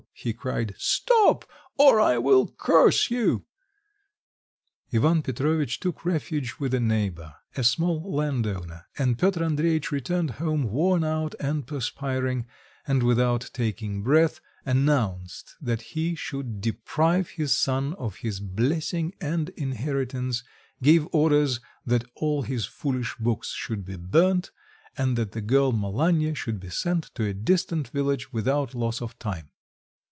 [0.13, 1.45] he cried, "stop!
[1.79, 3.45] or I will curse you!"
[4.93, 10.65] Ivan Petrovitch took refuge with a neighbour, a small landowner, and Piotr Andreitch returned home
[10.65, 12.45] worn out and perspiring,
[12.85, 19.49] and without taking breath, announced that he should deprive his son of his blessing and
[19.49, 20.43] inheritance,
[20.83, 24.51] gave orders that all his foolish books should be burnt,
[24.95, 29.17] and that the girl Malanya should be sent to a distant village without loss of
[29.17, 29.49] time.